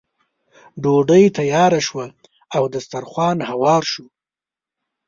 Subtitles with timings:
[0.81, 2.05] ډوډۍ تیاره شوه
[2.55, 4.05] او دسترخوان هوار شو.